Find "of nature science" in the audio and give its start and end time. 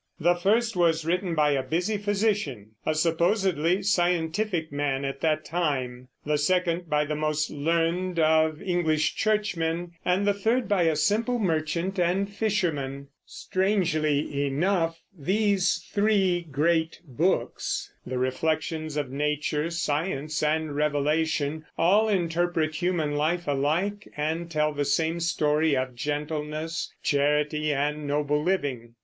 18.97-20.41